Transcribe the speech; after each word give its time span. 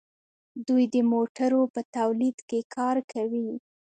دوی 0.67 0.83
د 0.93 0.95
موټرو 1.11 1.61
په 1.73 1.81
تولید 1.95 2.37
کې 2.49 2.59
کار 2.75 2.97
کوي. 3.11 3.49